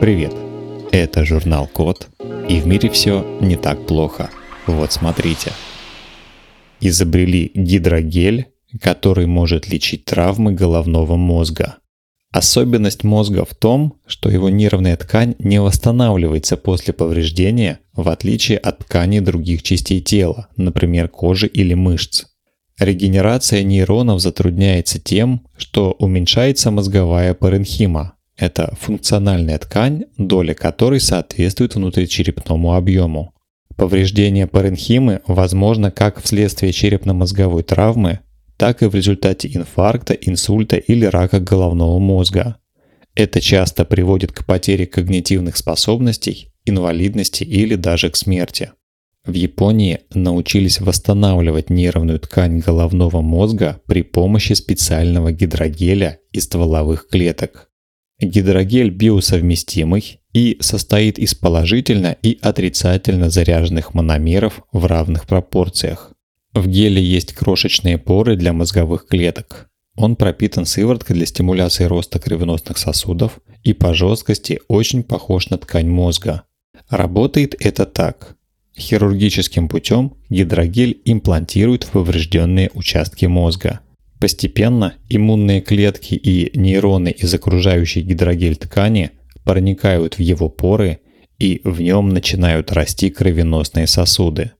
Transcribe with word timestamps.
Привет! 0.00 0.32
Это 0.92 1.24
журнал 1.24 1.66
Код, 1.66 2.08
и 2.48 2.60
в 2.60 2.68
мире 2.68 2.88
все 2.88 3.26
не 3.40 3.56
так 3.56 3.84
плохо. 3.84 4.30
Вот 4.68 4.92
смотрите. 4.92 5.50
Изобрели 6.80 7.50
гидрогель, 7.52 8.46
который 8.80 9.26
может 9.26 9.68
лечить 9.68 10.04
травмы 10.04 10.52
головного 10.52 11.16
мозга. 11.16 11.78
Особенность 12.30 13.02
мозга 13.02 13.44
в 13.44 13.56
том, 13.56 13.94
что 14.06 14.30
его 14.30 14.48
нервная 14.50 14.96
ткань 14.96 15.34
не 15.40 15.60
восстанавливается 15.60 16.56
после 16.56 16.94
повреждения, 16.94 17.80
в 17.92 18.08
отличие 18.08 18.58
от 18.58 18.78
тканей 18.78 19.18
других 19.18 19.64
частей 19.64 20.00
тела, 20.00 20.46
например, 20.56 21.08
кожи 21.08 21.48
или 21.48 21.74
мышц. 21.74 22.26
Регенерация 22.78 23.64
нейронов 23.64 24.20
затрудняется 24.20 25.00
тем, 25.00 25.44
что 25.56 25.96
уменьшается 25.98 26.70
мозговая 26.70 27.34
паренхима. 27.34 28.14
Это 28.38 28.72
функциональная 28.80 29.58
ткань, 29.58 30.04
доля 30.16 30.54
которой 30.54 31.00
соответствует 31.00 31.74
внутричерепному 31.74 32.74
объему. 32.74 33.34
Повреждение 33.76 34.46
паренхимы 34.46 35.22
возможно 35.26 35.90
как 35.90 36.22
вследствие 36.22 36.72
черепно-мозговой 36.72 37.64
травмы, 37.64 38.20
так 38.56 38.82
и 38.82 38.86
в 38.86 38.94
результате 38.94 39.48
инфаркта, 39.52 40.14
инсульта 40.14 40.76
или 40.76 41.04
рака 41.04 41.40
головного 41.40 41.98
мозга. 41.98 42.56
Это 43.16 43.40
часто 43.40 43.84
приводит 43.84 44.30
к 44.30 44.46
потере 44.46 44.86
когнитивных 44.86 45.56
способностей, 45.56 46.52
инвалидности 46.64 47.42
или 47.42 47.74
даже 47.74 48.08
к 48.10 48.16
смерти. 48.16 48.70
В 49.24 49.32
Японии 49.32 50.00
научились 50.14 50.80
восстанавливать 50.80 51.70
нервную 51.70 52.20
ткань 52.20 52.60
головного 52.60 53.20
мозга 53.20 53.80
при 53.86 54.02
помощи 54.02 54.52
специального 54.52 55.32
гидрогеля 55.32 56.20
из 56.32 56.44
стволовых 56.44 57.08
клеток. 57.08 57.67
Гидрогель 58.20 58.90
биосовместимый 58.90 60.20
и 60.32 60.56
состоит 60.60 61.18
из 61.18 61.34
положительно 61.34 62.16
и 62.20 62.38
отрицательно 62.42 63.30
заряженных 63.30 63.94
мономеров 63.94 64.62
в 64.72 64.86
равных 64.86 65.26
пропорциях. 65.26 66.12
В 66.52 66.66
геле 66.66 67.02
есть 67.02 67.32
крошечные 67.32 67.96
поры 67.98 68.36
для 68.36 68.52
мозговых 68.52 69.06
клеток. 69.06 69.70
Он 69.94 70.16
пропитан 70.16 70.66
сывороткой 70.66 71.16
для 71.16 71.26
стимуляции 71.26 71.84
роста 71.84 72.18
кровеносных 72.18 72.78
сосудов 72.78 73.38
и 73.62 73.72
по 73.72 73.94
жесткости 73.94 74.60
очень 74.66 75.04
похож 75.04 75.50
на 75.50 75.58
ткань 75.58 75.88
мозга. 75.88 76.42
Работает 76.88 77.54
это 77.60 77.86
так. 77.86 78.36
Хирургическим 78.76 79.68
путем 79.68 80.14
гидрогель 80.28 81.00
имплантируют 81.04 81.84
в 81.84 81.90
поврежденные 81.90 82.70
участки 82.74 83.26
мозга. 83.26 83.80
Постепенно 84.20 84.94
иммунные 85.08 85.60
клетки 85.60 86.14
и 86.14 86.56
нейроны 86.58 87.10
из 87.10 87.32
окружающей 87.34 88.00
гидрогель 88.00 88.56
ткани 88.56 89.12
проникают 89.44 90.18
в 90.18 90.20
его 90.20 90.48
поры 90.48 91.00
и 91.38 91.60
в 91.62 91.80
нем 91.80 92.08
начинают 92.08 92.72
расти 92.72 93.10
кровеносные 93.10 93.86
сосуды. 93.86 94.52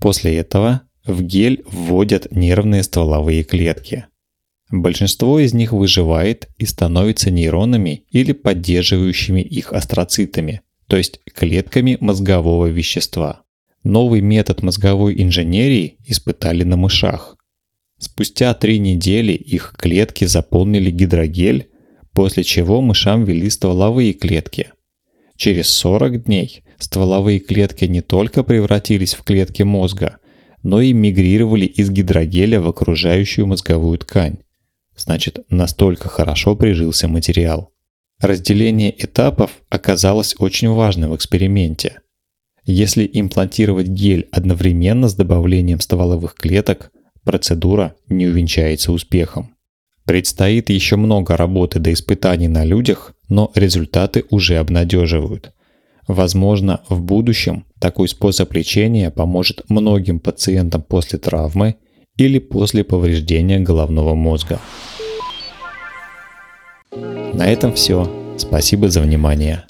После 0.00 0.36
этого 0.36 0.82
в 1.06 1.22
гель 1.22 1.62
вводят 1.66 2.30
нервные 2.30 2.82
стволовые 2.82 3.42
клетки. 3.42 4.06
Большинство 4.70 5.40
из 5.40 5.52
них 5.54 5.72
выживает 5.72 6.48
и 6.58 6.66
становится 6.66 7.30
нейронами 7.30 8.04
или 8.10 8.32
поддерживающими 8.32 9.40
их 9.40 9.72
астроцитами, 9.72 10.60
то 10.86 10.96
есть 10.96 11.20
клетками 11.34 11.96
мозгового 12.00 12.66
вещества. 12.66 13.42
Новый 13.82 14.20
метод 14.20 14.62
мозговой 14.62 15.20
инженерии 15.20 15.96
испытали 16.06 16.64
на 16.64 16.76
мышах. 16.76 17.36
Спустя 18.00 18.54
три 18.54 18.78
недели 18.78 19.32
их 19.32 19.74
клетки 19.76 20.24
заполнили 20.24 20.90
гидрогель, 20.90 21.68
после 22.14 22.44
чего 22.44 22.80
мышам 22.80 23.24
ввели 23.24 23.50
стволовые 23.50 24.14
клетки. 24.14 24.72
Через 25.36 25.68
40 25.68 26.24
дней 26.24 26.62
стволовые 26.78 27.40
клетки 27.40 27.84
не 27.84 28.00
только 28.00 28.42
превратились 28.42 29.12
в 29.12 29.22
клетки 29.22 29.64
мозга, 29.64 30.16
но 30.62 30.80
и 30.80 30.94
мигрировали 30.94 31.66
из 31.66 31.90
гидрогеля 31.90 32.62
в 32.62 32.68
окружающую 32.68 33.46
мозговую 33.46 33.98
ткань. 33.98 34.38
Значит, 34.96 35.40
настолько 35.50 36.08
хорошо 36.08 36.56
прижился 36.56 37.06
материал. 37.06 37.70
Разделение 38.18 38.94
этапов 38.96 39.50
оказалось 39.68 40.34
очень 40.38 40.70
важным 40.70 41.10
в 41.10 41.16
эксперименте. 41.16 42.00
Если 42.64 43.08
имплантировать 43.12 43.88
гель 43.88 44.26
одновременно 44.32 45.08
с 45.08 45.14
добавлением 45.14 45.80
стволовых 45.80 46.34
клеток, 46.34 46.92
процедура 47.30 47.94
не 48.08 48.26
увенчается 48.26 48.90
успехом. 48.90 49.54
Предстоит 50.04 50.68
еще 50.68 50.96
много 50.96 51.36
работы 51.36 51.78
до 51.78 51.92
испытаний 51.92 52.48
на 52.48 52.64
людях, 52.64 53.14
но 53.28 53.52
результаты 53.54 54.24
уже 54.30 54.56
обнадеживают– 54.56 55.52
Возможно, 56.12 56.80
в 56.88 57.00
будущем 57.00 57.66
такой 57.78 58.08
способ 58.08 58.52
лечения 58.52 59.12
поможет 59.12 59.62
многим 59.68 60.18
пациентам 60.18 60.82
после 60.82 61.20
травмы 61.20 61.76
или 62.16 62.40
после 62.40 62.82
повреждения 62.82 63.60
головного 63.60 64.16
мозга. 64.16 64.58
На 67.32 67.46
этом 67.46 67.74
все. 67.74 68.10
Спасибо 68.38 68.88
за 68.88 69.02
внимание. 69.02 69.66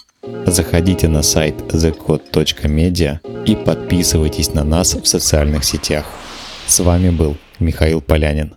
Заходите 0.46 1.08
на 1.08 1.22
сайт 1.22 1.56
thecode.media 1.68 3.18
и 3.44 3.54
подписывайтесь 3.54 4.54
на 4.54 4.64
нас 4.64 4.94
в 4.94 5.06
социальных 5.06 5.62
сетях. 5.62 6.06
С 6.70 6.78
вами 6.78 7.10
был 7.10 7.36
Михаил 7.58 8.00
Полянин. 8.00 8.54